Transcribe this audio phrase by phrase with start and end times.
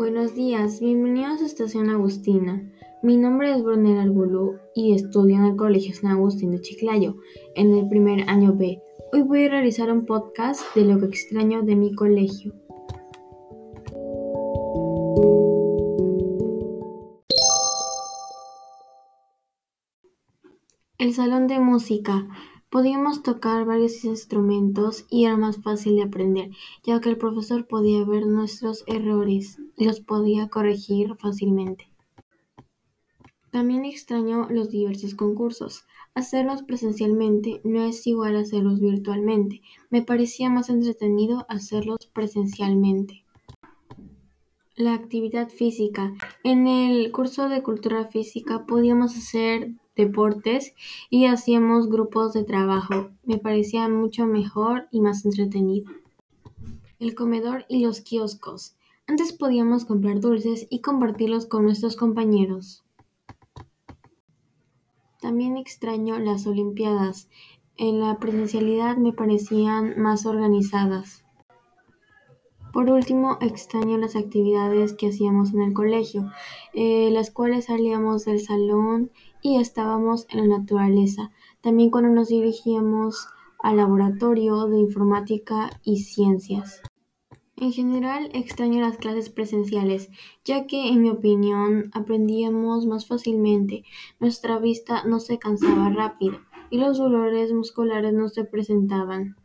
[0.00, 2.66] Buenos días, bienvenidos a Estación Agustina.
[3.02, 7.16] Mi nombre es Brunel Arbulú y estudio en el Colegio San Agustín de Chiclayo,
[7.54, 8.80] en el primer año B.
[9.12, 12.54] Hoy voy a realizar un podcast de lo que extraño de mi colegio.
[20.96, 22.26] El salón de música.
[22.70, 26.50] Podíamos tocar varios instrumentos y era más fácil de aprender,
[26.84, 31.90] ya que el profesor podía ver nuestros errores y los podía corregir fácilmente.
[33.50, 35.84] También extraño los diversos concursos.
[36.14, 39.62] Hacerlos presencialmente no es igual a hacerlos virtualmente.
[39.90, 43.24] Me parecía más entretenido hacerlos presencialmente.
[44.80, 46.14] La actividad física.
[46.42, 50.72] En el curso de cultura física podíamos hacer deportes
[51.10, 53.10] y hacíamos grupos de trabajo.
[53.22, 55.92] Me parecía mucho mejor y más entretenido.
[56.98, 58.74] El comedor y los kioscos.
[59.06, 62.82] Antes podíamos comprar dulces y compartirlos con nuestros compañeros.
[65.20, 67.28] También extraño las Olimpiadas.
[67.76, 71.22] En la presencialidad me parecían más organizadas.
[72.72, 76.30] Por último, extraño las actividades que hacíamos en el colegio,
[76.72, 79.10] eh, las cuales salíamos del salón
[79.42, 81.32] y estábamos en la naturaleza.
[81.60, 83.26] También cuando nos dirigíamos
[83.58, 86.80] al laboratorio de informática y ciencias.
[87.56, 90.08] En general, extraño las clases presenciales,
[90.44, 93.84] ya que, en mi opinión, aprendíamos más fácilmente,
[94.18, 96.38] nuestra vista no se cansaba rápido
[96.70, 99.36] y los dolores musculares no se presentaban.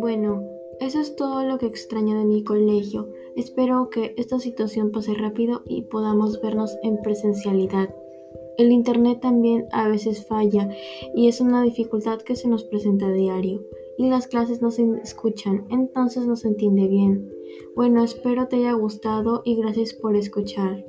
[0.00, 0.44] Bueno,
[0.78, 3.08] eso es todo lo que extraño de mi colegio.
[3.34, 7.92] Espero que esta situación pase rápido y podamos vernos en presencialidad.
[8.58, 10.68] El Internet también a veces falla
[11.16, 13.64] y es una dificultad que se nos presenta a diario
[13.96, 17.28] y las clases no se escuchan, entonces no se entiende bien.
[17.74, 20.84] Bueno, espero te haya gustado y gracias por escuchar.